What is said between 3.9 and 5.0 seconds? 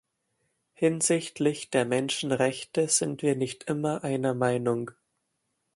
einer Meinung.